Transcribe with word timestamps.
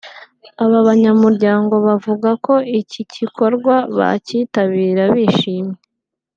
Aba 0.63 0.77
banyamuryango 0.87 1.73
bavuga 1.87 2.29
ko 2.45 2.53
iki 2.79 3.01
gikorwa 3.13 3.75
bakitabira 3.97 5.03
bishimye 5.15 5.77